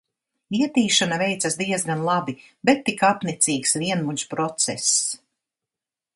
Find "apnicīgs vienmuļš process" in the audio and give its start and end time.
3.11-4.91